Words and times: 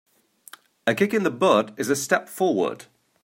A 0.87 0.95
kick 0.95 1.13
in 1.13 1.21
the 1.21 1.29
butt 1.29 1.75
is 1.77 1.91
a 1.91 1.95
step 1.95 2.27
forward. 2.27 2.85